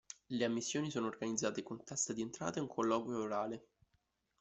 Le 0.31 0.43
ammissioni 0.45 0.89
sono 0.89 1.05
organizzate 1.05 1.61
con 1.61 1.83
test 1.83 2.13
di 2.13 2.23
entrata 2.23 2.57
e 2.57 2.61
un 2.63 2.67
colloquio 2.67 3.19
orale. 3.19 3.65